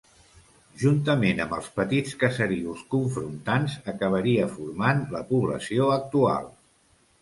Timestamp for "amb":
1.45-1.53